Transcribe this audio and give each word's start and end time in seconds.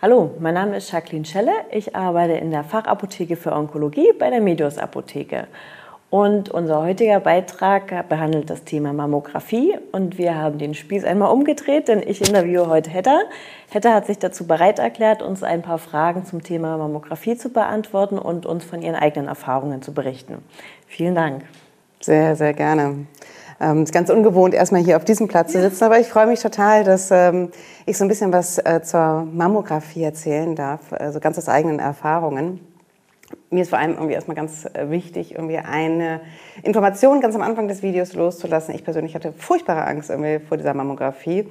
Hallo, 0.00 0.30
mein 0.38 0.54
Name 0.54 0.76
ist 0.76 0.92
Jacqueline 0.92 1.24
Schelle. 1.24 1.50
Ich 1.72 1.96
arbeite 1.96 2.34
in 2.34 2.52
der 2.52 2.62
Fachapotheke 2.62 3.34
für 3.34 3.50
Onkologie 3.50 4.12
bei 4.16 4.30
der 4.30 4.40
Medios 4.40 4.78
Apotheke. 4.78 5.48
Und 6.08 6.50
unser 6.50 6.82
heutiger 6.82 7.18
Beitrag 7.18 8.08
behandelt 8.08 8.48
das 8.48 8.62
Thema 8.62 8.92
Mammographie. 8.92 9.76
Und 9.90 10.16
wir 10.16 10.36
haben 10.36 10.58
den 10.58 10.74
Spieß 10.74 11.02
einmal 11.02 11.32
umgedreht, 11.32 11.88
denn 11.88 12.00
ich 12.06 12.20
interviewe 12.20 12.68
heute 12.68 12.90
Hedda. 12.90 13.22
Hedda 13.70 13.92
hat 13.92 14.06
sich 14.06 14.20
dazu 14.20 14.46
bereit 14.46 14.78
erklärt, 14.78 15.20
uns 15.20 15.42
ein 15.42 15.62
paar 15.62 15.78
Fragen 15.78 16.24
zum 16.24 16.44
Thema 16.44 16.78
Mammographie 16.78 17.36
zu 17.36 17.48
beantworten 17.48 18.20
und 18.20 18.46
uns 18.46 18.64
von 18.64 18.82
ihren 18.82 18.94
eigenen 18.94 19.26
Erfahrungen 19.26 19.82
zu 19.82 19.92
berichten. 19.92 20.44
Vielen 20.86 21.16
Dank. 21.16 21.42
Sehr, 21.98 22.36
sehr 22.36 22.54
gerne. 22.54 23.08
Ähm, 23.60 23.82
ist 23.82 23.92
ganz 23.92 24.08
ungewohnt, 24.08 24.54
erstmal 24.54 24.82
hier 24.82 24.96
auf 24.96 25.04
diesem 25.04 25.26
Platz 25.26 25.52
zu 25.52 25.60
sitzen, 25.60 25.82
aber 25.84 25.98
ich 25.98 26.08
freue 26.08 26.26
mich 26.26 26.40
total, 26.40 26.84
dass 26.84 27.10
ähm, 27.10 27.50
ich 27.86 27.98
so 27.98 28.04
ein 28.04 28.08
bisschen 28.08 28.32
was 28.32 28.58
äh, 28.58 28.82
zur 28.82 29.26
Mammographie 29.32 30.04
erzählen 30.04 30.54
darf, 30.54 30.92
also 30.92 31.18
ganz 31.18 31.38
aus 31.38 31.48
eigenen 31.48 31.80
Erfahrungen. 31.80 32.60
Mir 33.50 33.62
ist 33.62 33.70
vor 33.70 33.78
allem 33.78 33.94
irgendwie 33.94 34.14
erstmal 34.14 34.36
ganz 34.36 34.64
äh, 34.64 34.90
wichtig, 34.90 35.34
irgendwie 35.34 35.58
eine 35.58 36.20
Information 36.62 37.20
ganz 37.20 37.34
am 37.34 37.42
Anfang 37.42 37.66
des 37.66 37.82
Videos 37.82 38.14
loszulassen. 38.14 38.74
Ich 38.74 38.84
persönlich 38.84 39.14
hatte 39.14 39.32
furchtbare 39.32 39.84
Angst 39.84 40.10
irgendwie 40.10 40.38
vor 40.38 40.56
dieser 40.56 40.74
Mammographie. 40.74 41.48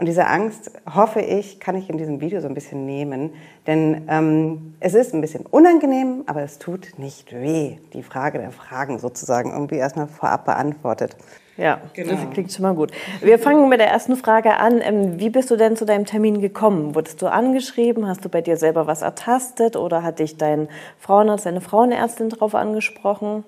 Und 0.00 0.06
diese 0.06 0.26
Angst, 0.26 0.70
hoffe 0.94 1.20
ich, 1.20 1.60
kann 1.60 1.76
ich 1.76 1.90
in 1.90 1.98
diesem 1.98 2.22
Video 2.22 2.40
so 2.40 2.48
ein 2.48 2.54
bisschen 2.54 2.86
nehmen. 2.86 3.34
Denn 3.66 4.06
ähm, 4.08 4.74
es 4.80 4.94
ist 4.94 5.12
ein 5.12 5.20
bisschen 5.20 5.44
unangenehm, 5.44 6.22
aber 6.24 6.40
es 6.40 6.58
tut 6.58 6.98
nicht 6.98 7.34
weh. 7.34 7.76
Die 7.92 8.02
Frage 8.02 8.38
der 8.38 8.50
Fragen 8.50 8.98
sozusagen 8.98 9.52
irgendwie 9.52 9.76
erstmal 9.76 10.06
vorab 10.06 10.46
beantwortet. 10.46 11.16
Ja, 11.60 11.78
genau. 11.92 12.12
das 12.12 12.30
klingt 12.30 12.50
schon 12.50 12.62
mal 12.62 12.74
gut. 12.74 12.90
Wir 13.20 13.38
fangen 13.38 13.68
mit 13.68 13.80
der 13.80 13.88
ersten 13.88 14.16
Frage 14.16 14.56
an. 14.56 14.80
Ähm, 14.82 15.20
wie 15.20 15.28
bist 15.28 15.50
du 15.50 15.56
denn 15.56 15.76
zu 15.76 15.84
deinem 15.84 16.06
Termin 16.06 16.40
gekommen? 16.40 16.94
Wurdest 16.94 17.20
du 17.20 17.26
angeschrieben? 17.26 18.08
Hast 18.08 18.24
du 18.24 18.30
bei 18.30 18.40
dir 18.40 18.56
selber 18.56 18.86
was 18.86 19.02
ertastet? 19.02 19.76
Oder 19.76 20.02
hat 20.02 20.20
dich 20.20 20.38
dein 20.38 20.68
Frauenarzt, 20.98 21.44
deine 21.44 21.60
Frauenärztin 21.60 22.30
darauf 22.30 22.54
angesprochen? 22.54 23.44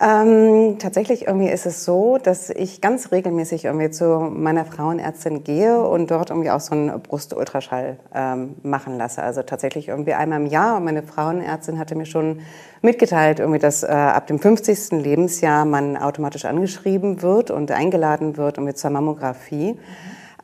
Ähm, 0.00 0.78
tatsächlich 0.78 1.26
irgendwie 1.26 1.48
ist 1.48 1.66
es 1.66 1.84
so, 1.84 2.18
dass 2.18 2.50
ich 2.50 2.80
ganz 2.80 3.10
regelmäßig 3.10 3.64
irgendwie 3.64 3.90
zu 3.90 4.04
meiner 4.32 4.64
Frauenärztin 4.64 5.42
gehe 5.42 5.80
und 5.80 6.12
dort 6.12 6.30
irgendwie 6.30 6.52
auch 6.52 6.60
so 6.60 6.72
einen 6.72 7.02
Brustultraschall 7.02 7.98
ähm, 8.14 8.54
machen 8.62 8.96
lasse. 8.96 9.24
Also 9.24 9.42
tatsächlich 9.42 9.88
irgendwie 9.88 10.14
einmal 10.14 10.40
im 10.40 10.46
Jahr. 10.46 10.76
Und 10.76 10.84
meine 10.84 11.02
Frauenärztin 11.02 11.80
hatte 11.80 11.96
mir 11.96 12.06
schon 12.06 12.42
mitgeteilt, 12.80 13.40
irgendwie, 13.40 13.58
dass 13.58 13.82
äh, 13.82 13.88
ab 13.88 14.28
dem 14.28 14.38
50. 14.38 15.02
Lebensjahr 15.02 15.64
man 15.64 15.96
automatisch 15.96 16.44
angeschrieben 16.44 17.20
wird 17.22 17.50
und 17.50 17.72
eingeladen 17.72 18.36
wird 18.36 18.58
irgendwie 18.58 18.74
zur 18.74 18.90
Mammographie. 18.90 19.80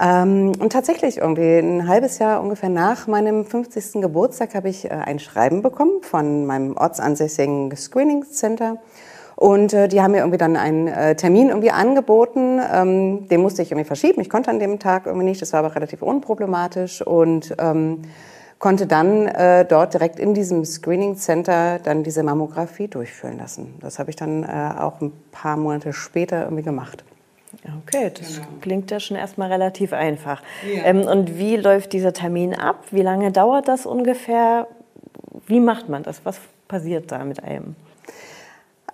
Ähm, 0.00 0.50
und 0.58 0.72
tatsächlich 0.72 1.18
irgendwie 1.18 1.58
ein 1.58 1.86
halbes 1.86 2.18
Jahr 2.18 2.42
ungefähr 2.42 2.70
nach 2.70 3.06
meinem 3.06 3.44
50. 3.46 4.02
Geburtstag 4.02 4.56
habe 4.56 4.68
ich 4.68 4.86
äh, 4.86 4.89
ein 4.89 5.20
Schreiben 5.20 5.62
bekommen 5.62 6.02
von 6.02 6.44
meinem 6.44 6.77
ortsansässigen 6.77 7.74
Screening 7.77 8.24
Center 8.24 8.78
und 9.36 9.72
äh, 9.72 9.88
die 9.88 10.00
haben 10.00 10.12
mir 10.12 10.18
irgendwie 10.18 10.38
dann 10.38 10.56
einen 10.56 10.86
äh, 10.86 11.16
Termin 11.16 11.48
irgendwie 11.48 11.70
angeboten. 11.70 12.60
Ähm, 12.72 13.28
den 13.28 13.40
musste 13.40 13.62
ich 13.62 13.70
irgendwie 13.70 13.86
verschieben. 13.86 14.20
Ich 14.20 14.30
konnte 14.30 14.50
an 14.50 14.58
dem 14.58 14.78
Tag 14.78 15.06
irgendwie 15.06 15.27
nicht. 15.27 15.42
Das 15.42 15.52
war 15.52 15.60
aber 15.60 15.74
relativ 15.74 16.02
unproblematisch 16.02 17.02
und 17.02 17.55
ähm, 17.58 18.02
konnte 18.58 18.86
dann 18.86 19.27
äh, 19.27 19.64
dort 19.64 19.94
direkt 19.94 20.18
in 20.18 20.34
diesem 20.34 20.64
Screening 20.64 21.16
Center 21.16 21.78
dann 21.82 22.05
diese 22.05 22.22
Mammographie 22.22 22.88
durchführen 22.88 23.38
lassen. 23.38 23.74
Das 23.80 23.98
habe 23.98 24.10
ich 24.10 24.16
dann 24.16 24.44
äh, 24.44 24.80
auch 24.80 25.00
ein 25.00 25.12
paar 25.32 25.56
Monate 25.56 25.92
später 25.92 26.44
irgendwie 26.44 26.62
gemacht. 26.62 27.05
Okay, 27.86 28.10
das 28.16 28.36
genau. 28.36 28.46
klingt 28.60 28.90
ja 28.90 29.00
schon 29.00 29.16
erstmal 29.16 29.50
relativ 29.50 29.92
einfach. 29.92 30.42
Ja. 30.66 30.84
Ähm, 30.84 31.02
und 31.02 31.38
wie 31.38 31.56
läuft 31.56 31.92
dieser 31.92 32.12
Termin 32.12 32.55
ab? 32.55 32.84
Wie 32.90 33.02
lange 33.02 33.32
dauert 33.32 33.68
das 33.68 33.86
ungefähr? 33.86 34.66
Wie 35.46 35.60
macht 35.60 35.88
man 35.88 36.02
das? 36.02 36.24
Was 36.24 36.40
passiert 36.68 37.12
da 37.12 37.24
mit 37.24 37.42
einem? 37.42 37.77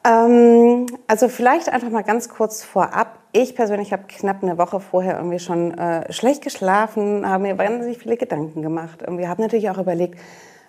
Ähm, 0.04 0.86
also 1.06 1.28
vielleicht 1.28 1.68
einfach 1.68 1.90
mal 1.90 2.02
ganz 2.02 2.28
kurz 2.28 2.62
vorab. 2.62 3.18
Ich 3.33 3.55
persönlich 3.55 3.92
habe 3.92 4.05
knapp 4.08 4.42
eine 4.42 4.58
Woche 4.58 4.80
vorher 4.80 5.16
irgendwie 5.16 5.38
schon 5.38 5.77
äh, 5.77 6.12
schlecht 6.12 6.42
geschlafen, 6.42 7.28
habe 7.28 7.42
mir 7.44 7.58
wahnsinnig 7.58 7.98
viele 7.98 8.16
Gedanken 8.16 8.62
gemacht. 8.62 9.02
Irgendwie 9.02 9.28
habe 9.28 9.42
natürlich 9.42 9.70
auch 9.70 9.78
überlegt, 9.78 10.18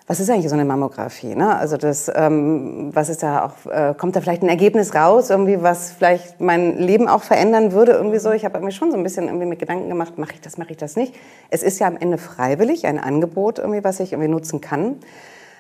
was 0.08 0.20
ist 0.20 0.30
eigentlich 0.30 0.50
so 0.50 0.56
eine 0.56 0.66
Mammographie? 0.66 1.36
Ne? 1.36 1.56
Also 1.56 1.78
das, 1.78 2.12
ähm, 2.14 2.90
was 2.94 3.08
ist 3.08 3.24
da 3.24 3.46
auch, 3.46 3.72
äh, 3.72 3.94
kommt 3.98 4.16
da 4.16 4.22
vielleicht 4.22 4.44
ein 4.44 4.50
Ergebnis 4.50 4.94
raus, 4.94 5.30
irgendwie, 5.30 5.62
was 5.64 5.92
vielleicht 5.92 6.42
mein 6.42 6.78
Leben 6.78 7.08
auch 7.08 7.24
verändern 7.24 7.72
würde, 7.72 7.94
irgendwie 7.94 8.20
so. 8.20 8.32
Ich 8.32 8.44
habe 8.44 8.60
mir 8.60 8.72
schon 8.72 8.92
so 8.92 8.98
ein 8.98 9.04
bisschen 9.04 9.28
irgendwie 9.28 9.46
mit 9.46 9.60
Gedanken 9.60 9.88
gemacht, 9.88 10.18
mache 10.18 10.34
ich 10.34 10.42
das, 10.42 10.58
mache 10.58 10.72
ich 10.72 10.78
das 10.78 10.98
nicht. 10.98 11.16
Es 11.50 11.64
ist 11.64 11.80
ja 11.80 11.88
am 11.88 11.96
Ende 11.96 12.18
freiwillig, 12.18 12.86
ein 12.86 13.00
Angebot 13.00 13.60
irgendwie, 13.60 13.86
was 13.86 14.02
ich 14.02 14.12
irgendwie 14.12 14.30
nutzen 14.30 14.60
kann. 14.60 14.98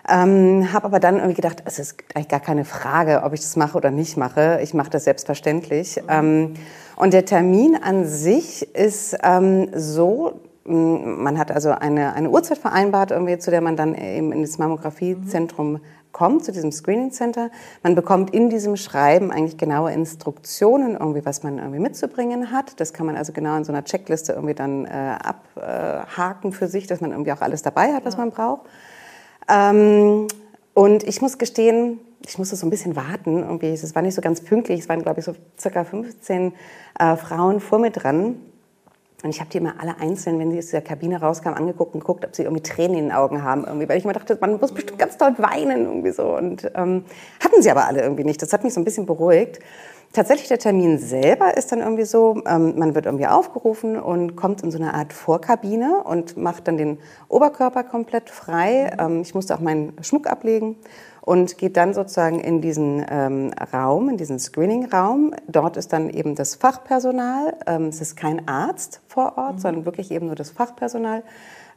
Ähm, 0.09 0.71
habe 0.73 0.85
aber 0.85 0.99
dann 0.99 1.15
irgendwie 1.15 1.35
gedacht, 1.35 1.63
es 1.65 1.79
ist 1.79 2.03
eigentlich 2.13 2.29
gar 2.29 2.39
keine 2.39 2.65
Frage, 2.65 3.21
ob 3.23 3.33
ich 3.33 3.41
das 3.41 3.55
mache 3.55 3.77
oder 3.77 3.91
nicht 3.91 4.17
mache. 4.17 4.59
Ich 4.63 4.73
mache 4.73 4.89
das 4.89 5.03
selbstverständlich. 5.03 5.97
Mhm. 5.97 6.09
Ähm, 6.09 6.53
und 6.95 7.13
der 7.13 7.25
Termin 7.25 7.75
an 7.81 8.05
sich 8.05 8.75
ist 8.75 9.17
ähm, 9.23 9.69
so, 9.73 10.41
man 10.63 11.37
hat 11.37 11.51
also 11.51 11.71
eine, 11.71 12.13
eine 12.13 12.29
Uhrzeit 12.29 12.57
vereinbart, 12.57 13.11
irgendwie, 13.11 13.37
zu 13.39 13.51
der 13.51 13.61
man 13.61 13.75
dann 13.75 13.95
eben 13.95 14.31
in 14.31 14.41
das 14.41 14.57
Mammografiezentrum 14.57 15.79
kommt, 16.11 16.45
zu 16.45 16.51
diesem 16.51 16.71
Screening 16.71 17.11
Center. 17.11 17.49
Man 17.83 17.95
bekommt 17.95 18.33
in 18.33 18.49
diesem 18.49 18.75
Schreiben 18.75 19.31
eigentlich 19.31 19.57
genaue 19.57 19.91
Instruktionen, 19.91 20.93
irgendwie, 20.93 21.25
was 21.25 21.43
man 21.43 21.57
irgendwie 21.57 21.79
mitzubringen 21.79 22.51
hat. 22.51 22.79
Das 22.79 22.93
kann 22.93 23.05
man 23.05 23.15
also 23.15 23.33
genau 23.33 23.57
in 23.57 23.63
so 23.63 23.71
einer 23.71 23.83
Checkliste 23.83 24.33
irgendwie 24.33 24.53
dann 24.53 24.85
äh, 24.85 25.17
abhaken 25.19 26.51
für 26.51 26.67
sich, 26.67 26.87
dass 26.87 27.01
man 27.01 27.11
irgendwie 27.11 27.31
auch 27.31 27.41
alles 27.41 27.61
dabei 27.61 27.93
hat, 27.93 28.05
was 28.05 28.17
man 28.17 28.31
braucht. 28.31 28.67
Ähm, 29.51 30.27
und 30.73 31.03
ich 31.03 31.21
muss 31.21 31.37
gestehen, 31.37 31.99
ich 32.25 32.37
musste 32.37 32.55
so 32.55 32.65
ein 32.65 32.69
bisschen 32.69 32.95
warten. 32.95 33.59
Es 33.61 33.95
war 33.95 34.01
nicht 34.01 34.15
so 34.15 34.21
ganz 34.21 34.41
pünktlich. 34.41 34.81
Es 34.81 34.89
waren, 34.89 35.01
glaube 35.01 35.19
ich, 35.19 35.25
so 35.25 35.33
circa 35.59 35.83
15 35.83 36.53
äh, 36.99 37.15
Frauen 37.15 37.59
vor 37.59 37.79
mir 37.79 37.91
dran. 37.91 38.39
Und 39.23 39.29
ich 39.29 39.39
habe 39.39 39.49
die 39.51 39.57
immer 39.57 39.75
alle 39.79 39.99
einzeln, 39.99 40.39
wenn 40.39 40.51
sie 40.51 40.57
aus 40.57 40.69
der 40.69 40.81
Kabine 40.81 41.19
rauskamen, 41.19 41.57
angeguckt 41.57 41.93
und 41.93 41.99
geguckt, 41.99 42.25
ob 42.25 42.35
sie 42.35 42.43
irgendwie 42.43 42.63
Tränen 42.63 42.97
in 42.97 43.03
den 43.05 43.11
Augen 43.11 43.43
haben. 43.43 43.65
Irgendwie. 43.65 43.87
Weil 43.87 43.97
ich 43.97 44.03
immer 44.03 44.13
dachte, 44.13 44.37
man 44.39 44.59
muss 44.59 44.71
bestimmt 44.71 44.97
ganz 44.97 45.17
doll 45.17 45.35
weinen. 45.37 45.85
Irgendwie 45.85 46.11
so. 46.11 46.35
Und 46.35 46.71
ähm, 46.75 47.05
hatten 47.43 47.61
sie 47.61 47.69
aber 47.69 47.85
alle 47.85 48.01
irgendwie 48.01 48.23
nicht. 48.23 48.41
Das 48.41 48.53
hat 48.53 48.63
mich 48.63 48.73
so 48.73 48.79
ein 48.79 48.85
bisschen 48.85 49.05
beruhigt. 49.05 49.59
Tatsächlich 50.13 50.49
der 50.49 50.59
Termin 50.59 50.97
selber 50.97 51.55
ist 51.55 51.71
dann 51.71 51.79
irgendwie 51.79 52.03
so, 52.03 52.41
ähm, 52.45 52.77
man 52.77 52.95
wird 52.95 53.05
irgendwie 53.05 53.27
aufgerufen 53.27 53.97
und 53.97 54.35
kommt 54.35 54.61
in 54.61 54.69
so 54.69 54.77
eine 54.77 54.93
Art 54.93 55.13
Vorkabine 55.13 56.03
und 56.03 56.35
macht 56.35 56.67
dann 56.67 56.75
den 56.75 56.97
Oberkörper 57.29 57.85
komplett 57.85 58.29
frei. 58.29 58.91
Ähm, 58.99 59.21
ich 59.21 59.33
musste 59.33 59.55
auch 59.55 59.61
meinen 59.61 59.93
Schmuck 60.01 60.27
ablegen 60.27 60.75
und 61.21 61.57
geht 61.57 61.77
dann 61.77 61.93
sozusagen 61.93 62.41
in 62.41 62.59
diesen 62.59 63.05
ähm, 63.09 63.53
Raum, 63.71 64.09
in 64.09 64.17
diesen 64.17 64.37
Screening-Raum. 64.37 65.33
Dort 65.47 65.77
ist 65.77 65.93
dann 65.93 66.09
eben 66.09 66.35
das 66.35 66.55
Fachpersonal. 66.55 67.55
Ähm, 67.65 67.85
es 67.85 68.01
ist 68.01 68.17
kein 68.17 68.49
Arzt 68.49 68.99
vor 69.07 69.37
Ort, 69.37 69.55
mhm. 69.55 69.59
sondern 69.59 69.85
wirklich 69.85 70.11
eben 70.11 70.25
nur 70.25 70.35
das 70.35 70.51
Fachpersonal. 70.51 71.23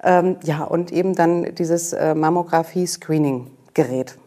Ähm, 0.03 0.39
ja, 0.43 0.65
und 0.65 0.93
eben 0.93 1.15
dann 1.15 1.55
dieses 1.55 1.93
äh, 1.93 2.17
Mammographie-Screening-Gerät 2.17 4.19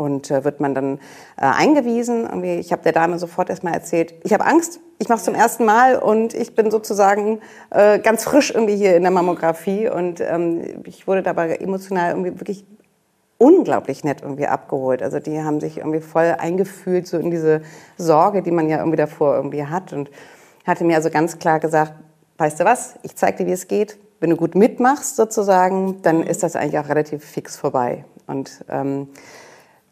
und 0.00 0.30
äh, 0.30 0.44
wird 0.44 0.60
man 0.60 0.74
dann 0.74 0.98
äh, 1.36 1.42
eingewiesen. 1.42 2.24
Irgendwie, 2.24 2.54
ich 2.54 2.72
habe 2.72 2.82
der 2.82 2.92
Dame 2.92 3.18
sofort 3.18 3.50
erstmal 3.50 3.74
erzählt, 3.74 4.14
ich 4.24 4.32
habe 4.32 4.46
Angst, 4.46 4.80
ich 4.98 5.08
mache 5.08 5.18
es 5.18 5.24
zum 5.24 5.34
ersten 5.34 5.64
Mal 5.64 5.96
und 5.96 6.34
ich 6.34 6.54
bin 6.54 6.70
sozusagen 6.70 7.40
äh, 7.70 7.98
ganz 7.98 8.24
frisch 8.24 8.50
irgendwie 8.50 8.76
hier 8.76 8.96
in 8.96 9.02
der 9.02 9.12
Mammographie 9.12 9.88
und 9.88 10.20
ähm, 10.20 10.82
ich 10.84 11.06
wurde 11.06 11.22
dabei 11.22 11.56
emotional 11.56 12.10
irgendwie 12.10 12.40
wirklich 12.40 12.64
unglaublich 13.38 14.04
nett 14.04 14.20
irgendwie 14.22 14.46
abgeholt. 14.46 15.02
Also 15.02 15.18
die 15.18 15.42
haben 15.42 15.60
sich 15.60 15.78
irgendwie 15.78 16.00
voll 16.00 16.36
eingefühlt 16.38 17.06
so 17.06 17.16
in 17.16 17.30
diese 17.30 17.62
Sorge, 17.96 18.42
die 18.42 18.50
man 18.50 18.68
ja 18.68 18.78
irgendwie 18.78 18.98
davor 18.98 19.34
irgendwie 19.34 19.64
hat 19.64 19.94
und 19.94 20.10
hatte 20.66 20.84
mir 20.84 20.96
also 20.96 21.08
ganz 21.08 21.38
klar 21.38 21.58
gesagt, 21.58 21.94
weißt 22.36 22.60
du 22.60 22.64
was, 22.64 22.96
ich 23.02 23.16
zeig 23.16 23.38
dir, 23.38 23.46
wie 23.46 23.52
es 23.52 23.66
geht. 23.66 23.98
Wenn 24.20 24.28
du 24.28 24.36
gut 24.36 24.54
mitmachst 24.54 25.16
sozusagen, 25.16 26.02
dann 26.02 26.22
ist 26.22 26.42
das 26.42 26.54
eigentlich 26.54 26.78
auch 26.78 26.90
relativ 26.90 27.24
fix 27.24 27.56
vorbei. 27.56 28.04
Und 28.26 28.64
ähm, 28.68 29.08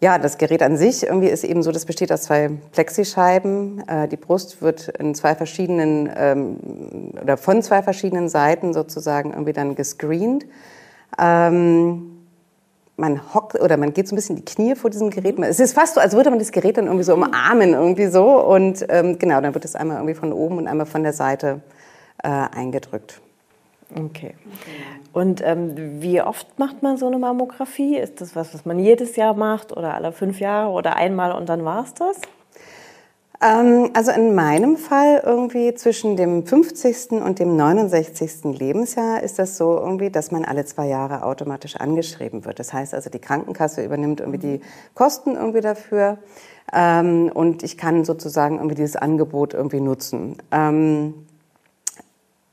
ja, 0.00 0.18
das 0.18 0.38
Gerät 0.38 0.62
an 0.62 0.76
sich 0.76 1.04
irgendwie 1.04 1.28
ist 1.28 1.42
eben 1.42 1.62
so, 1.62 1.72
das 1.72 1.84
besteht 1.84 2.12
aus 2.12 2.22
zwei 2.22 2.50
Plexischeiben. 2.72 3.82
Äh, 3.88 4.06
die 4.06 4.16
Brust 4.16 4.62
wird 4.62 4.88
in 4.88 5.14
zwei 5.14 5.34
verschiedenen 5.34 6.08
ähm, 6.16 6.56
oder 7.20 7.36
von 7.36 7.62
zwei 7.62 7.82
verschiedenen 7.82 8.28
Seiten 8.28 8.72
sozusagen 8.72 9.32
irgendwie 9.32 9.52
dann 9.52 9.74
gescreent. 9.74 10.46
Ähm, 11.18 12.18
man 12.96 13.34
hockt 13.34 13.60
oder 13.60 13.76
man 13.76 13.92
geht 13.92 14.08
so 14.08 14.14
ein 14.14 14.16
bisschen 14.16 14.36
die 14.36 14.44
Knie 14.44 14.76
vor 14.76 14.90
diesem 14.90 15.10
Gerät. 15.10 15.38
Es 15.40 15.58
ist 15.58 15.72
fast 15.72 15.94
so, 15.94 16.00
als 16.00 16.14
würde 16.14 16.30
man 16.30 16.38
das 16.38 16.52
Gerät 16.52 16.76
dann 16.76 16.86
irgendwie 16.86 17.04
so 17.04 17.14
umarmen 17.14 17.72
irgendwie 17.72 18.06
so 18.06 18.40
und 18.44 18.84
ähm, 18.88 19.18
genau, 19.18 19.40
dann 19.40 19.54
wird 19.54 19.64
es 19.64 19.74
einmal 19.74 19.96
irgendwie 19.96 20.14
von 20.14 20.32
oben 20.32 20.58
und 20.58 20.68
einmal 20.68 20.86
von 20.86 21.02
der 21.02 21.12
Seite 21.12 21.60
äh, 22.22 22.28
eingedrückt. 22.28 23.20
Okay. 23.94 24.34
Und 25.12 25.40
ähm, 25.42 26.00
wie 26.02 26.20
oft 26.20 26.58
macht 26.58 26.82
man 26.82 26.96
so 26.96 27.06
eine 27.06 27.18
Mammographie? 27.18 27.96
Ist 27.96 28.20
das 28.20 28.36
was, 28.36 28.52
was 28.54 28.64
man 28.64 28.78
jedes 28.78 29.16
Jahr 29.16 29.34
macht 29.34 29.76
oder 29.76 29.94
alle 29.94 30.12
fünf 30.12 30.40
Jahre 30.40 30.70
oder 30.70 30.96
einmal 30.96 31.32
und 31.32 31.48
dann 31.48 31.64
war 31.64 31.84
es 31.84 31.94
das? 31.94 32.20
Ähm, 33.40 33.90
also 33.94 34.10
in 34.10 34.34
meinem 34.34 34.76
Fall 34.76 35.22
irgendwie 35.24 35.72
zwischen 35.74 36.16
dem 36.16 36.44
50. 36.44 37.12
und 37.12 37.38
dem 37.38 37.56
69. 37.56 38.58
Lebensjahr 38.58 39.22
ist 39.22 39.38
das 39.38 39.56
so 39.56 39.78
irgendwie, 39.78 40.10
dass 40.10 40.32
man 40.32 40.44
alle 40.44 40.64
zwei 40.64 40.88
Jahre 40.88 41.22
automatisch 41.22 41.76
angeschrieben 41.76 42.44
wird. 42.44 42.58
Das 42.58 42.72
heißt 42.72 42.94
also, 42.94 43.10
die 43.10 43.20
Krankenkasse 43.20 43.84
übernimmt 43.84 44.20
irgendwie 44.20 44.38
die 44.38 44.60
Kosten 44.94 45.36
irgendwie 45.36 45.60
dafür. 45.60 46.18
Ähm, 46.72 47.30
und 47.32 47.62
ich 47.62 47.78
kann 47.78 48.04
sozusagen 48.04 48.56
irgendwie 48.56 48.74
dieses 48.74 48.96
Angebot 48.96 49.54
irgendwie 49.54 49.80
nutzen. 49.80 50.36
Ähm, 50.50 51.14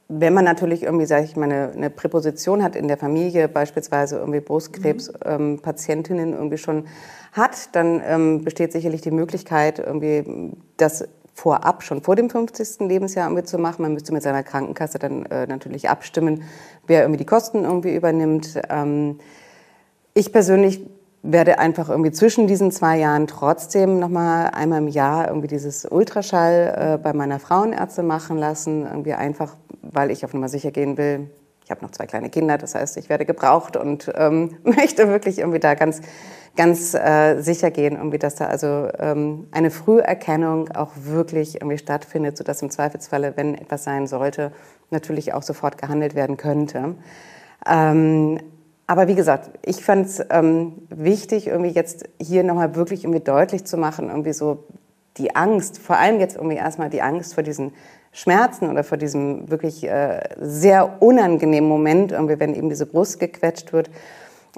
wenn 0.08 0.34
man 0.34 0.46
natürlich 0.46 0.84
irgendwie, 0.84 1.06
sage 1.06 1.26
ich 1.26 1.36
mal, 1.36 1.46
eine, 1.46 1.72
eine, 1.72 1.90
Präposition 1.90 2.64
hat 2.64 2.76
in 2.76 2.88
der 2.88 2.98
Familie, 2.98 3.48
beispielsweise 3.48 4.18
irgendwie 4.18 4.40
Brustkrebspatientinnen 4.40 6.28
mhm. 6.28 6.34
ähm, 6.34 6.40
irgendwie 6.40 6.58
schon 6.58 6.86
hat, 7.32 7.76
dann 7.76 8.02
ähm, 8.06 8.44
besteht 8.44 8.72
sicherlich 8.72 9.02
die 9.02 9.12
Möglichkeit, 9.12 9.80
irgendwie 9.80 10.54
das 10.78 11.08
vorab, 11.34 11.84
schon 11.84 12.02
vor 12.02 12.16
dem 12.16 12.30
50. 12.30 12.88
Lebensjahr 12.88 13.28
irgendwie 13.28 13.44
zu 13.44 13.58
machen. 13.58 13.82
Man 13.82 13.94
müsste 13.94 14.14
mit 14.14 14.24
seiner 14.24 14.44
Krankenkasse 14.44 15.00
dann 15.00 15.26
äh, 15.26 15.48
natürlich 15.48 15.90
abstimmen, 15.90 16.44
wer 16.88 17.02
irgendwie 17.02 17.18
die 17.18 17.26
Kosten 17.26 17.66
irgendwie 17.66 17.94
übernimmt. 17.94 18.60
Ähm, 18.70 19.20
ich 20.14 20.32
persönlich 20.32 20.86
werde 21.32 21.60
einfach 21.60 21.90
irgendwie 21.90 22.12
zwischen 22.12 22.48
diesen 22.48 22.72
zwei 22.72 22.98
Jahren 22.98 23.28
trotzdem 23.28 24.00
nochmal 24.00 24.52
einmal 24.52 24.80
im 24.80 24.88
Jahr 24.88 25.28
irgendwie 25.28 25.48
dieses 25.48 25.86
Ultraschall 25.86 26.96
äh, 26.96 26.98
bei 26.98 27.14
meiner 27.14 27.40
Frauenärzte 27.40 28.04
machen 28.04 28.38
lassen. 28.38 28.84
Irgendwie 28.84 29.14
einfach, 29.14 29.56
weil 29.82 30.12
ich 30.12 30.24
auf 30.24 30.34
Nummer 30.34 30.50
sicher 30.50 30.72
gehen 30.72 30.98
will. 30.98 31.30
Ich 31.64 31.72
habe 31.72 31.82
noch 31.84 31.92
zwei 31.92 32.06
kleine 32.06 32.30
Kinder, 32.30 32.60
das 32.60 32.76
heißt, 32.76 32.96
ich 32.98 33.10
werde 33.10 33.26
gebraucht 33.26 33.76
und 33.76 34.12
ähm, 34.16 34.58
möchte 34.64 35.08
wirklich 35.08 35.40
irgendwie 35.40 35.60
da 35.60 35.74
ganz, 35.74 36.00
ganz 36.56 36.94
äh, 36.94 37.42
sicher 37.42 37.72
gehen, 37.72 37.96
irgendwie, 37.96 38.20
dass 38.20 38.36
da 38.36 38.46
also 38.46 38.88
ähm, 39.00 39.48
eine 39.52 39.72
Früherkennung 39.72 40.70
auch 40.74 40.92
wirklich 40.96 41.56
irgendwie 41.56 41.80
stattfindet, 41.80 42.38
sodass 42.38 42.62
im 42.62 42.70
Zweifelsfalle, 42.70 43.34
wenn 43.36 43.56
etwas 43.56 43.84
sein 43.84 44.06
sollte, 44.06 44.52
natürlich 44.92 45.34
auch 45.34 45.42
sofort 45.42 45.80
gehandelt 45.80 46.14
werden 46.14 46.38
könnte. 46.38 46.96
Ähm, 47.68 48.40
aber 48.88 49.08
wie 49.08 49.16
gesagt, 49.16 49.50
ich 49.64 49.84
fand 49.84 50.06
es 50.06 50.24
ähm, 50.30 50.74
wichtig, 50.90 51.48
irgendwie 51.48 51.72
jetzt 51.72 52.08
hier 52.22 52.44
nochmal 52.44 52.76
wirklich 52.76 53.04
irgendwie 53.04 53.24
deutlich 53.24 53.66
zu 53.66 53.78
machen, 53.78 54.10
irgendwie 54.10 54.34
so 54.34 54.66
die 55.18 55.36
Angst, 55.36 55.80
vor 55.80 55.98
allem 55.98 56.20
jetzt 56.20 56.36
irgendwie 56.36 56.58
erstmal 56.58 56.90
die 56.90 57.02
Angst 57.02 57.34
vor 57.34 57.44
diesen 57.44 57.74
Schmerzen 58.12 58.70
oder 58.70 58.84
vor 58.84 58.98
diesem 58.98 59.50
wirklich 59.50 59.84
äh, 59.84 60.22
sehr 60.40 61.02
unangenehmen 61.02 61.70
Moment, 61.70 62.12
irgendwie, 62.12 62.40
wenn 62.40 62.54
eben 62.54 62.70
diese 62.70 62.86
Brust 62.86 63.20
gequetscht 63.20 63.74
wird. 63.74 63.90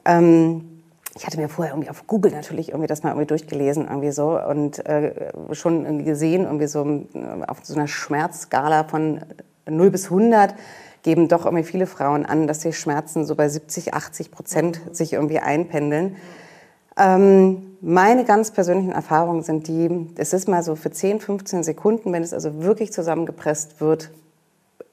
Ähm, 0.05 0.77
ich 1.15 1.25
hatte 1.25 1.39
mir 1.39 1.49
vorher 1.49 1.73
irgendwie 1.73 1.89
auf 1.89 2.05
Google 2.05 2.31
natürlich 2.31 2.69
irgendwie 2.69 2.87
das 2.87 3.01
mal 3.01 3.09
irgendwie 3.09 3.27
durchgelesen 3.27 3.87
irgendwie 3.87 4.11
so 4.11 4.39
und 4.39 4.85
äh, 4.85 5.31
schon 5.53 6.05
gesehen 6.05 6.43
irgendwie 6.43 6.67
so 6.67 6.85
äh, 6.85 7.43
auf 7.47 7.59
so 7.63 7.73
einer 7.73 7.87
Schmerzskala 7.87 8.83
von 8.83 9.21
0 9.67 9.89
bis 9.89 10.05
100 10.05 10.53
geben 11.03 11.27
doch 11.27 11.45
irgendwie 11.45 11.63
viele 11.63 11.87
Frauen 11.87 12.25
an, 12.25 12.47
dass 12.47 12.59
die 12.59 12.73
Schmerzen 12.73 13.25
so 13.25 13.35
bei 13.35 13.49
70, 13.49 13.93
80 13.93 14.31
Prozent 14.31 14.81
sich 14.91 15.13
irgendwie 15.13 15.39
einpendeln. 15.39 16.17
Ähm, 16.97 17.77
meine 17.81 18.25
ganz 18.25 18.51
persönlichen 18.51 18.91
Erfahrungen 18.91 19.43
sind 19.43 19.67
die, 19.67 20.07
es 20.17 20.33
ist 20.33 20.47
mal 20.47 20.63
so 20.63 20.75
für 20.75 20.91
10, 20.91 21.19
15 21.19 21.63
Sekunden, 21.63 22.11
wenn 22.11 22.23
es 22.23 22.33
also 22.33 22.63
wirklich 22.63 22.91
zusammengepresst 22.91 23.79
wird, 23.79 24.09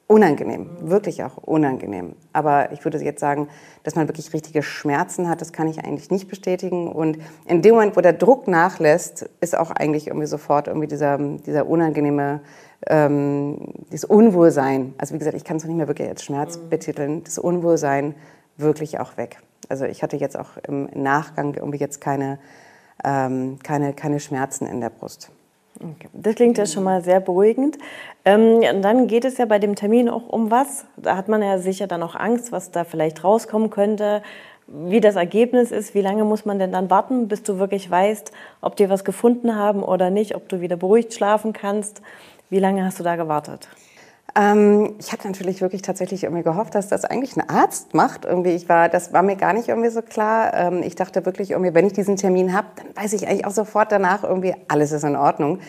unangenehm, 0.07 0.69
wirklich 0.81 1.23
auch 1.23 1.37
unangenehm. 1.37 2.15
Aber 2.31 2.71
ich 2.71 2.83
würde 2.83 2.99
jetzt 2.99 3.19
sagen, 3.19 3.47
dass 3.83 3.95
man 3.95 4.07
wirklich 4.07 4.33
richtige 4.33 4.61
Schmerzen 4.61 5.27
hat, 5.27 5.41
das 5.41 5.51
kann 5.51 5.67
ich 5.67 5.83
eigentlich 5.83 6.11
nicht 6.11 6.27
bestätigen. 6.27 6.91
Und 6.91 7.17
in 7.47 7.63
dem 7.63 7.73
Moment, 7.73 7.97
wo 7.97 8.01
der 8.01 8.13
Druck 8.13 8.47
nachlässt, 8.47 9.27
ist 9.41 9.57
auch 9.57 9.71
eigentlich 9.71 10.07
irgendwie 10.07 10.27
sofort 10.27 10.67
irgendwie 10.67 10.87
dieser, 10.87 11.17
dieser 11.17 11.67
unangenehme 11.67 12.41
ähm, 12.87 13.57
das 13.91 14.05
Unwohlsein, 14.05 14.93
also 14.97 15.13
wie 15.13 15.19
gesagt, 15.19 15.35
ich 15.35 15.43
kann 15.43 15.57
es 15.57 15.63
noch 15.63 15.69
nicht 15.69 15.77
mehr 15.77 15.87
wirklich 15.87 16.07
als 16.07 16.23
Schmerz 16.23 16.57
mhm. 16.57 16.69
betiteln, 16.69 17.23
das 17.23 17.37
Unwohlsein 17.37 18.15
wirklich 18.57 18.99
auch 18.99 19.17
weg. 19.17 19.39
Also 19.69 19.85
ich 19.85 20.03
hatte 20.03 20.17
jetzt 20.17 20.37
auch 20.37 20.57
im 20.67 20.89
Nachgang 20.93 21.55
irgendwie 21.55 21.79
jetzt 21.79 21.99
keine, 21.99 22.39
ähm, 23.03 23.57
keine, 23.63 23.93
keine 23.93 24.19
Schmerzen 24.19 24.67
in 24.67 24.81
der 24.81 24.89
Brust. 24.89 25.31
Okay. 25.77 26.07
Das 26.13 26.35
klingt 26.35 26.57
ja 26.57 26.65
schon 26.65 26.83
mal 26.83 27.03
sehr 27.03 27.19
beruhigend. 27.19 27.77
Ähm, 28.23 28.61
dann 28.81 29.07
geht 29.07 29.25
es 29.25 29.37
ja 29.37 29.45
bei 29.45 29.59
dem 29.59 29.75
Termin 29.75 30.07
auch 30.07 30.27
um 30.27 30.49
was. 30.49 30.85
Da 30.95 31.17
hat 31.17 31.27
man 31.27 31.41
ja 31.41 31.57
sicher 31.57 31.87
dann 31.87 32.01
auch 32.01 32.15
Angst, 32.15 32.51
was 32.51 32.71
da 32.71 32.85
vielleicht 32.85 33.23
rauskommen 33.23 33.69
könnte, 33.69 34.21
wie 34.67 35.01
das 35.01 35.15
Ergebnis 35.15 35.71
ist. 35.71 35.93
Wie 35.93 36.01
lange 36.01 36.23
muss 36.23 36.45
man 36.45 36.59
denn 36.59 36.71
dann 36.71 36.89
warten, 36.89 37.27
bis 37.27 37.43
du 37.43 37.59
wirklich 37.59 37.91
weißt, 37.91 38.31
ob 38.61 38.77
die 38.77 38.89
was 38.89 39.03
gefunden 39.03 39.55
haben 39.55 39.83
oder 39.83 40.09
nicht, 40.09 40.35
ob 40.35 40.47
du 40.47 40.61
wieder 40.61 40.77
beruhigt 40.77 41.13
schlafen 41.13 41.51
kannst? 41.51 42.01
Wie 42.49 42.59
lange 42.59 42.85
hast 42.85 42.99
du 42.99 43.03
da 43.03 43.15
gewartet? 43.15 43.67
Ähm, 44.37 44.95
ich 44.99 45.13
hatte 45.13 45.27
natürlich 45.27 45.61
wirklich 45.61 45.81
tatsächlich 45.81 46.25
irgendwie 46.25 46.43
gehofft, 46.43 46.75
dass 46.75 46.89
das 46.89 47.05
eigentlich 47.05 47.37
ein 47.37 47.49
Arzt 47.49 47.93
macht. 47.93 48.25
Irgendwie, 48.25 48.49
ich 48.49 48.67
war, 48.67 48.89
das 48.89 49.13
war 49.13 49.23
mir 49.23 49.37
gar 49.37 49.53
nicht 49.53 49.69
irgendwie 49.69 49.89
so 49.89 50.01
klar. 50.01 50.53
Ähm, 50.53 50.83
ich 50.83 50.95
dachte 50.95 51.25
wirklich 51.25 51.51
irgendwie, 51.51 51.73
wenn 51.73 51.87
ich 51.87 51.93
diesen 51.93 52.17
Termin 52.17 52.53
habe, 52.53 52.67
dann 52.75 52.87
weiß 53.01 53.13
ich 53.13 53.27
eigentlich 53.27 53.45
auch 53.45 53.51
sofort 53.51 53.93
danach 53.93 54.23
irgendwie, 54.23 54.53
alles 54.67 54.91
ist 54.91 55.05
in 55.05 55.15
Ordnung. 55.15 55.59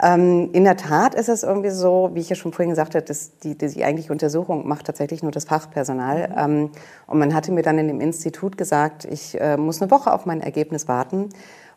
Ähm, 0.00 0.50
in 0.52 0.62
der 0.62 0.76
Tat 0.76 1.16
ist 1.16 1.28
es 1.28 1.42
irgendwie 1.42 1.70
so, 1.70 2.10
wie 2.14 2.20
ich 2.20 2.28
ja 2.28 2.36
schon 2.36 2.52
vorhin 2.52 2.70
gesagt 2.70 2.94
habe, 2.94 3.04
dass 3.04 3.38
die, 3.38 3.58
die, 3.58 3.66
die 3.66 3.84
eigentliche 3.84 4.12
Untersuchung 4.12 4.68
macht 4.68 4.86
tatsächlich 4.86 5.24
nur 5.24 5.32
das 5.32 5.44
Fachpersonal. 5.44 6.28
Mhm. 6.28 6.34
Ähm, 6.38 6.70
und 7.08 7.18
man 7.18 7.34
hatte 7.34 7.50
mir 7.50 7.62
dann 7.62 7.76
in 7.78 7.88
dem 7.88 8.00
Institut 8.00 8.56
gesagt, 8.56 9.04
ich 9.04 9.40
äh, 9.40 9.56
muss 9.56 9.82
eine 9.82 9.90
Woche 9.90 10.12
auf 10.12 10.26
mein 10.26 10.40
Ergebnis 10.40 10.86
warten. 10.86 11.30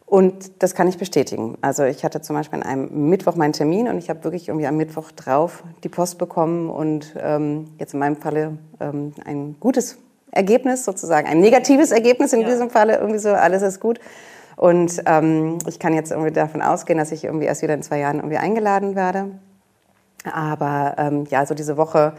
Und 0.05 0.61
das 0.61 0.75
kann 0.75 0.87
ich 0.87 0.97
bestätigen. 0.97 1.57
Also 1.61 1.83
ich 1.83 2.03
hatte 2.03 2.21
zum 2.21 2.35
Beispiel 2.35 2.59
an 2.59 2.63
einem 2.63 3.09
Mittwoch 3.09 3.35
meinen 3.35 3.53
Termin 3.53 3.87
und 3.87 3.97
ich 3.97 4.09
habe 4.09 4.23
wirklich 4.23 4.49
irgendwie 4.49 4.67
am 4.67 4.77
Mittwoch 4.77 5.11
drauf 5.11 5.63
die 5.83 5.89
Post 5.89 6.19
bekommen 6.19 6.69
und 6.69 7.15
ähm, 7.19 7.65
jetzt 7.79 7.93
in 7.93 7.99
meinem 7.99 8.15
Falle 8.15 8.57
ähm, 8.79 9.13
ein 9.25 9.55
gutes 9.59 9.97
Ergebnis 10.31 10.85
sozusagen, 10.85 11.27
ein 11.27 11.39
negatives 11.39 11.91
Ergebnis 11.91 12.33
in 12.33 12.41
ja. 12.41 12.49
diesem 12.49 12.69
Falle, 12.69 12.97
irgendwie 12.97 13.19
so, 13.19 13.29
alles 13.29 13.63
ist 13.63 13.79
gut. 13.79 13.99
Und 14.57 15.01
ähm, 15.05 15.57
ich 15.67 15.79
kann 15.79 15.93
jetzt 15.93 16.11
irgendwie 16.11 16.31
davon 16.31 16.61
ausgehen, 16.61 16.99
dass 16.99 17.11
ich 17.11 17.23
irgendwie 17.23 17.45
erst 17.45 17.61
wieder 17.61 17.73
in 17.73 17.81
zwei 17.81 17.99
Jahren 17.99 18.17
irgendwie 18.17 18.37
eingeladen 18.37 18.95
werde. 18.95 19.31
Aber 20.31 20.95
ähm, 20.97 21.25
ja, 21.29 21.39
also 21.39 21.55
diese 21.55 21.77
Woche 21.77 22.13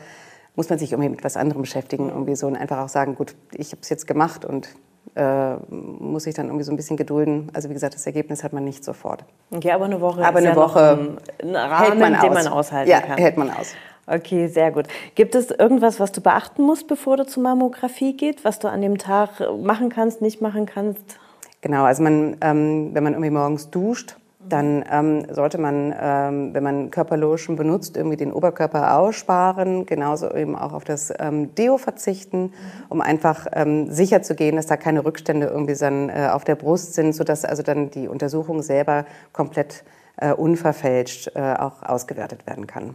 muss 0.55 0.69
man 0.69 0.79
sich 0.79 0.93
irgendwie 0.93 1.11
mit 1.11 1.25
was 1.25 1.37
anderem 1.37 1.63
beschäftigen, 1.63 2.09
irgendwie 2.09 2.35
so 2.35 2.47
und 2.47 2.57
einfach 2.57 2.79
auch 2.79 2.89
sagen, 2.89 3.15
gut, 3.15 3.35
ich 3.53 3.73
habe 3.73 3.83
es 3.83 3.89
jetzt 3.91 4.07
gemacht 4.07 4.45
und 4.45 4.69
äh, 5.17 5.57
muss 5.69 6.25
sich 6.25 6.35
dann 6.35 6.47
irgendwie 6.47 6.65
so 6.65 6.73
ein 6.73 6.77
bisschen 6.77 6.97
gedulden. 6.97 7.49
Also 7.55 7.71
wie 7.71 7.75
gesagt, 7.75 7.95
das 7.95 8.07
Ergebnis 8.07 8.45
hat 8.45 8.53
man 8.53 8.65
nicht 8.65 8.85
sofort. 8.85 9.25
Okay, 9.51 9.73
aber 9.73 9.87
eine 9.87 10.01
Woche 10.01 10.25
aber 10.25 10.39
ist 10.39 10.47
eine 10.47 10.55
ja 10.55 10.57
Woche 10.57 11.17
ein, 11.43 11.57
Rahmen, 11.57 11.79
hält 11.79 11.99
man 11.99 12.21
den 12.21 12.33
man 12.35 12.49
aushalten 12.49 12.91
ja, 12.91 13.01
kann. 13.01 13.19
hält 13.19 13.37
man 13.37 13.51
aus. 13.51 13.75
Okay, 14.07 14.47
sehr 14.47 14.71
gut. 14.71 14.87
Gibt 15.15 15.35
es 15.35 15.51
irgendwas, 15.51 15.99
was 15.99 16.13
du 16.13 16.21
beachten 16.21 16.63
musst, 16.63 16.87
bevor 16.87 17.17
du 17.17 17.27
zur 17.27 17.43
Mammographie 17.43 18.17
geht, 18.17 18.45
was 18.45 18.59
du 18.59 18.69
an 18.69 18.81
dem 18.81 18.99
Tag 18.99 19.31
machen 19.61 19.89
kannst, 19.89 20.23
nicht 20.23 20.41
machen 20.41 20.67
kannst? 20.67 21.19
Genau, 21.63 21.85
also 21.85 22.03
man, 22.03 22.37
ähm, 22.43 22.91
wenn 22.93 23.03
man 23.03 23.15
irgendwie 23.15 23.31
morgens 23.31 23.71
duscht, 23.71 24.17
dann 24.49 24.85
ähm, 24.91 25.27
sollte 25.31 25.59
man, 25.59 25.95
ähm, 25.99 26.55
wenn 26.55 26.63
man 26.63 26.91
Körperlotion 26.91 27.57
benutzt, 27.57 27.97
irgendwie 27.97 28.17
den 28.17 28.33
Oberkörper 28.33 28.99
aussparen, 28.99 29.87
genauso 29.87 30.33
eben 30.33 30.57
auch 30.57 30.73
auf 30.73 30.85
das 30.85 31.13
ähm, 31.19 31.55
Deo 31.55 31.79
verzichten, 31.79 32.53
um 32.89 33.01
einfach 33.01 33.47
ähm, 33.53 33.91
sicher 33.91 34.23
zu 34.23 34.35
gehen, 34.35 34.57
dass 34.57 34.67
da 34.67 34.77
keine 34.77 35.05
Rückstände 35.05 35.47
irgendwie 35.47 35.75
dann 35.75 36.09
äh, 36.09 36.29
auf 36.33 36.45
der 36.45 36.55
Brust 36.55 36.95
sind, 36.95 37.15
sodass 37.15 37.45
also 37.45 37.63
dann 37.63 37.91
die 37.91 38.09
Untersuchung 38.09 38.63
selber 38.63 39.05
komplett 39.33 39.85
äh, 40.17 40.33
unverfälscht 40.33 41.33
äh, 41.35 41.55
auch 41.55 41.83
ausgewertet 41.83 42.47
werden 42.47 42.67
kann. 42.67 42.95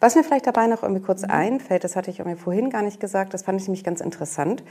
Was 0.00 0.16
mir 0.16 0.24
vielleicht 0.24 0.46
dabei 0.46 0.66
noch 0.66 0.82
irgendwie 0.82 1.02
kurz 1.02 1.22
einfällt, 1.22 1.84
das 1.84 1.94
hatte 1.94 2.10
ich 2.10 2.18
irgendwie 2.18 2.38
vorhin 2.38 2.70
gar 2.70 2.82
nicht 2.82 2.98
gesagt, 2.98 3.32
das 3.32 3.42
fand 3.42 3.60
ich 3.60 3.68
nämlich 3.68 3.84
ganz 3.84 4.00
interessant. 4.00 4.64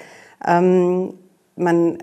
Ähm, 0.45 1.13
man 1.55 1.97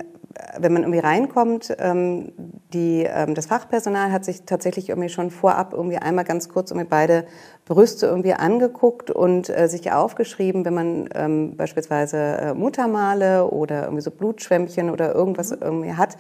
wenn 0.58 0.72
man 0.72 0.82
irgendwie 0.82 1.00
reinkommt, 1.00 1.74
ähm, 1.78 2.32
die, 2.72 3.04
ähm, 3.08 3.34
das 3.34 3.46
Fachpersonal 3.46 4.12
hat 4.12 4.24
sich 4.24 4.42
tatsächlich 4.42 4.88
irgendwie 4.88 5.08
schon 5.08 5.30
vorab 5.30 5.72
irgendwie 5.72 5.96
einmal 5.96 6.24
ganz 6.24 6.48
kurz 6.48 6.70
irgendwie 6.70 6.88
beide 6.88 7.26
Brüste 7.64 8.06
irgendwie 8.06 8.34
angeguckt 8.34 9.10
und 9.10 9.48
äh, 9.48 9.68
sich 9.68 9.90
aufgeschrieben, 9.90 10.64
wenn 10.64 10.74
man 10.74 11.08
ähm, 11.14 11.56
beispielsweise 11.56 12.18
äh, 12.18 12.54
Muttermale 12.54 13.50
oder 13.50 13.84
irgendwie 13.84 14.02
so 14.02 14.10
Blutschwämmchen 14.10 14.90
oder 14.90 15.14
irgendwas 15.14 15.50
irgendwie 15.50 15.94
hat, 15.94 16.16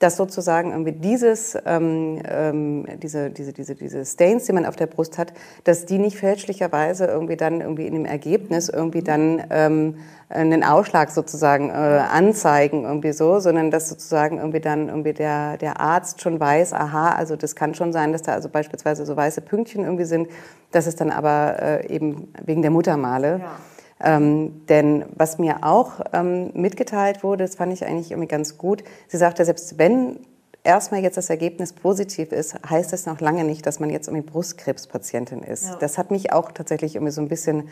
dass 0.00 0.16
sozusagen 0.16 0.70
irgendwie 0.72 0.92
dieses, 0.92 1.56
ähm, 1.66 2.22
ähm, 2.26 2.86
diese, 3.02 3.30
diese, 3.30 3.52
diese, 3.52 3.74
diese 3.74 4.04
Stains, 4.06 4.46
die 4.46 4.52
man 4.52 4.64
auf 4.64 4.74
der 4.74 4.86
Brust 4.86 5.18
hat, 5.18 5.34
dass 5.64 5.84
die 5.84 5.98
nicht 5.98 6.16
fälschlicherweise 6.16 7.04
irgendwie 7.04 7.36
dann 7.36 7.60
irgendwie 7.60 7.86
in 7.86 7.92
dem 7.92 8.06
Ergebnis 8.06 8.70
irgendwie 8.70 9.02
dann 9.02 9.44
ähm, 9.50 9.98
einen 10.30 10.64
Ausschlag 10.64 11.10
sozusagen 11.10 11.68
äh, 11.68 11.72
anzeigen 11.72 12.84
irgendwie 12.84 13.12
so, 13.12 13.40
sondern 13.40 13.70
dass 13.70 13.90
sozusagen 13.90 14.38
irgendwie 14.38 14.60
dann 14.60 14.88
irgendwie 14.88 15.12
der, 15.12 15.58
der 15.58 15.80
Arzt 15.80 16.22
schon 16.22 16.40
weiß, 16.40 16.72
aha, 16.72 17.10
also 17.10 17.36
das 17.36 17.54
kann 17.54 17.74
schon 17.74 17.92
sein, 17.92 18.12
dass 18.12 18.22
da 18.22 18.32
also 18.32 18.48
beispielsweise 18.48 19.04
so 19.04 19.14
weiße 19.16 19.42
Pünktchen 19.42 19.84
irgendwie 19.84 20.06
sind, 20.06 20.28
dass 20.70 20.86
es 20.86 20.96
dann 20.96 21.10
aber 21.10 21.60
äh, 21.60 21.94
eben 21.94 22.32
wegen 22.42 22.62
der 22.62 22.70
Muttermale. 22.70 23.40
Ja 23.42 23.56
ähm, 24.02 24.66
denn 24.68 25.04
was 25.14 25.38
mir 25.38 25.58
auch 25.62 26.00
ähm, 26.12 26.50
mitgeteilt 26.54 27.22
wurde, 27.22 27.44
das 27.44 27.56
fand 27.56 27.72
ich 27.72 27.84
eigentlich 27.84 28.10
irgendwie 28.10 28.28
ganz 28.28 28.58
gut, 28.58 28.82
sie 29.08 29.16
sagte, 29.16 29.44
selbst 29.44 29.78
wenn 29.78 30.20
erstmal 30.64 31.02
jetzt 31.02 31.16
das 31.16 31.30
Ergebnis 31.30 31.72
positiv 31.72 32.32
ist, 32.32 32.56
heißt 32.68 32.92
es 32.92 33.06
noch 33.06 33.20
lange 33.20 33.44
nicht, 33.44 33.66
dass 33.66 33.80
man 33.80 33.90
jetzt 33.90 34.08
irgendwie 34.08 34.28
Brustkrebspatientin 34.28 35.42
ist. 35.42 35.68
Ja. 35.68 35.76
Das 35.76 35.98
hat 35.98 36.10
mich 36.10 36.32
auch 36.32 36.52
tatsächlich 36.52 36.96
irgendwie 36.96 37.12
so 37.12 37.20
ein 37.20 37.28
bisschen 37.28 37.68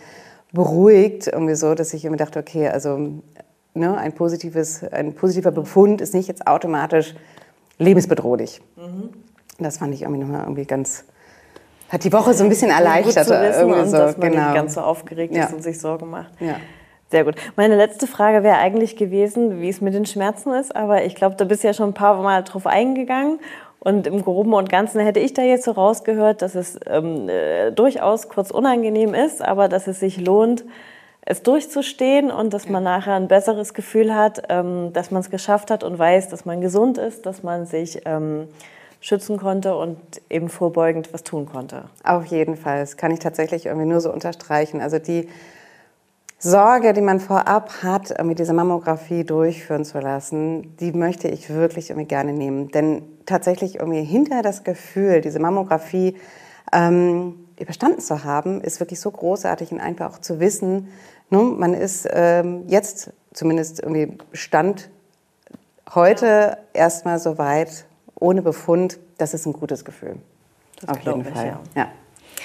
beruhigt, 0.52 1.26
irgendwie 1.26 1.54
so, 1.54 1.75
dass 1.75 1.92
ich 1.92 2.04
irgendwie 2.04 2.23
dachte, 2.23 2.38
okay, 2.38 2.68
also 2.68 3.11
ne, 3.75 3.97
ein, 3.97 4.14
positives, 4.14 4.82
ein 4.85 5.14
positiver 5.14 5.50
Befund 5.50 6.00
ist 6.00 6.14
nicht 6.14 6.28
jetzt 6.28 6.47
automatisch 6.47 7.14
lebensbedrohlich. 7.78 8.62
Mhm. 8.76 9.11
Das 9.58 9.78
fand 9.78 9.94
ich 9.94 10.02
irgendwie 10.02 10.20
nochmal 10.20 10.42
irgendwie 10.42 10.64
ganz, 10.64 11.04
hat 11.88 12.04
die 12.04 12.12
Woche 12.12 12.35
so 12.35 12.45
ein 12.45 12.50
bisschen 12.50 12.71
erleichtert. 12.71 13.26
Gut 13.26 13.37
zu 13.37 13.40
wissen 13.40 13.61
irgendwie 13.61 13.80
und 13.80 13.90
so, 13.90 13.97
dass 13.97 14.16
man 14.16 14.30
genau. 14.30 14.45
nicht 14.45 14.54
ganz 14.54 14.75
so 14.75 14.80
aufgeregt 14.80 15.35
ja. 15.35 15.45
ist 15.45 15.54
und 15.54 15.62
sich 15.62 15.80
Sorgen 15.80 16.11
macht. 16.11 16.33
Ja. 16.40 16.57
Sehr 17.11 17.25
gut. 17.25 17.37
Meine 17.57 17.76
letzte 17.76 18.07
Frage 18.07 18.42
wäre 18.42 18.59
eigentlich 18.59 18.97
gewesen, 18.97 19.62
wie 19.62 19.71
es 19.71 19.80
mit 19.80 19.95
den 19.95 20.04
Schmerzen 20.04 20.52
ist, 20.52 20.76
aber 20.76 21.04
ich 21.04 21.14
glaube, 21.14 21.37
da 21.37 21.45
bist 21.45 21.62
du 21.62 21.68
ja 21.68 21.73
schon 21.73 21.90
ein 21.90 21.95
paar 21.95 22.23
Mal 22.23 22.45
drauf 22.45 22.66
eingegangen. 22.66 23.40
Und 23.80 24.07
im 24.07 24.23
Groben 24.23 24.52
und 24.54 24.68
Ganzen 24.68 25.00
hätte 25.00 25.21
ich 25.21 25.33
da 25.35 25.42
jetzt 25.42 25.64
so 25.64 25.71
rausgehört, 25.71 26.42
dass 26.42 26.54
es 26.54 26.78
ähm, 26.87 27.28
äh, 27.28 27.71
durchaus 27.71 28.28
kurz 28.28 28.50
unangenehm 28.50 29.14
ist, 29.14 29.40
aber 29.40 29.68
dass 29.68 29.87
es 29.87 30.00
sich 30.00 30.21
lohnt, 30.21 30.64
es 31.23 31.42
durchzustehen 31.42 32.30
und 32.30 32.52
dass 32.52 32.68
man 32.68 32.83
nachher 32.83 33.14
ein 33.14 33.28
besseres 33.28 33.75
Gefühl 33.75 34.14
hat, 34.14 34.42
ähm, 34.49 34.92
dass 34.92 35.11
man 35.11 35.21
es 35.21 35.30
geschafft 35.30 35.71
hat 35.71 35.85
und 35.85 35.99
weiß, 35.99 36.28
dass 36.28 36.45
man 36.45 36.61
gesund 36.61 36.99
ist, 36.99 37.25
dass 37.25 37.42
man 37.42 37.66
sich 37.66 38.02
ähm, 38.04 38.49
schützen 39.00 39.38
konnte 39.38 39.76
und 39.76 39.98
eben 40.28 40.48
vorbeugend 40.48 41.12
was 41.12 41.22
tun 41.22 41.46
konnte. 41.46 41.84
Auf 42.04 42.26
jeden 42.26 42.56
Fall. 42.56 42.80
Das 42.80 42.96
kann 42.96 43.10
ich 43.12 43.20
tatsächlich 43.20 43.66
irgendwie 43.66 43.86
nur 43.86 44.00
so 44.00 44.12
unterstreichen. 44.12 44.80
Also 44.80 44.98
die 44.98 45.28
Sorge, 46.40 46.92
die 46.92 47.00
man 47.00 47.18
vorab 47.18 47.82
hat, 47.82 48.10
irgendwie 48.10 48.36
diese 48.36 48.52
Mammographie 48.52 49.24
durchführen 49.24 49.84
zu 49.84 49.98
lassen, 49.98 50.76
die 50.76 50.92
möchte 50.92 51.28
ich 51.28 51.50
wirklich 51.50 51.90
irgendwie 51.90 52.06
gerne 52.06 52.32
nehmen. 52.32 52.68
Denn 52.68 53.02
tatsächlich 53.26 53.76
irgendwie 53.76 54.04
hinter 54.04 54.42
das 54.42 54.62
Gefühl, 54.62 55.20
diese 55.20 55.40
Mammographie 55.40 56.16
ähm, 56.72 57.46
überstanden 57.58 58.00
zu 58.00 58.22
haben, 58.22 58.60
ist 58.60 58.78
wirklich 58.78 59.00
so 59.00 59.10
großartig 59.10 59.72
und 59.72 59.80
einfach 59.80 60.12
auch 60.12 60.18
zu 60.18 60.38
wissen, 60.38 60.88
ne, 61.30 61.38
man 61.38 61.74
ist 61.74 62.08
ähm, 62.10 62.64
jetzt 62.68 63.12
zumindest 63.32 63.80
irgendwie 63.80 64.16
Stand 64.32 64.90
heute 65.92 66.58
erstmal 66.72 67.18
so 67.18 67.36
weit, 67.38 67.88
ohne 68.20 68.42
Befund, 68.42 68.98
das 69.18 69.34
ist 69.34 69.46
ein 69.46 69.52
gutes 69.52 69.84
Gefühl. 69.84 70.16
Das 70.80 70.90
Auf 70.90 71.00
jeden 71.00 71.25
Fall. 71.25 71.46
ja. 71.46 71.60
ja. 71.75 71.88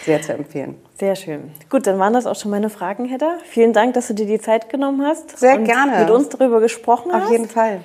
Sehr 0.05 0.21
zu 0.21 0.33
empfehlen. 0.33 0.75
Sehr 0.97 1.15
schön. 1.15 1.51
Gut, 1.69 1.87
dann 1.87 1.99
waren 1.99 2.13
das 2.13 2.25
auch 2.25 2.35
schon 2.35 2.51
meine 2.51 2.69
Fragen, 2.69 3.05
Hedda. 3.05 3.37
Vielen 3.45 3.73
Dank, 3.73 3.93
dass 3.93 4.07
du 4.07 4.13
dir 4.13 4.25
die 4.25 4.39
Zeit 4.39 4.69
genommen 4.69 5.05
hast. 5.05 5.37
Sehr 5.37 5.55
und 5.55 5.65
gerne. 5.65 5.99
Mit 5.99 6.09
uns 6.09 6.29
darüber 6.29 6.59
gesprochen 6.59 7.11
Auf 7.11 7.17
hast. 7.17 7.25
Auf 7.25 7.31
jeden 7.31 7.47
Fall. 7.47 7.81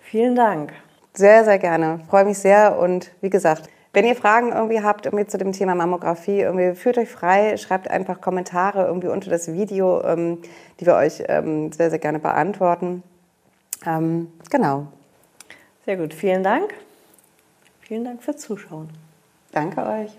Vielen 0.00 0.36
Dank. 0.36 0.72
Sehr, 1.12 1.44
sehr 1.44 1.58
gerne. 1.58 2.00
Freue 2.08 2.24
mich 2.24 2.38
sehr 2.38 2.78
und 2.78 3.10
wie 3.20 3.30
gesagt, 3.30 3.68
wenn 3.92 4.04
ihr 4.04 4.14
Fragen 4.14 4.52
irgendwie 4.52 4.82
habt 4.82 5.06
irgendwie 5.06 5.26
zu 5.26 5.36
dem 5.36 5.52
Thema 5.52 5.74
Mammographie, 5.74 6.40
irgendwie 6.40 6.74
fühlt 6.76 6.96
euch 6.96 7.08
frei, 7.08 7.56
schreibt 7.56 7.90
einfach 7.90 8.20
Kommentare 8.20 8.86
irgendwie 8.86 9.08
unter 9.08 9.30
das 9.30 9.52
Video, 9.52 10.02
ähm, 10.04 10.38
die 10.78 10.86
wir 10.86 10.94
euch 10.94 11.24
ähm, 11.26 11.72
sehr, 11.72 11.90
sehr 11.90 11.98
gerne 11.98 12.20
beantworten. 12.20 13.02
Ähm, 13.84 14.32
genau. 14.48 14.86
Sehr 15.84 15.96
gut, 15.96 16.14
vielen 16.14 16.44
Dank. 16.44 16.72
Vielen 17.90 18.04
Dank 18.04 18.22
fürs 18.22 18.36
Zuschauen. 18.36 18.88
Danke 19.50 19.84
euch. 19.84 20.12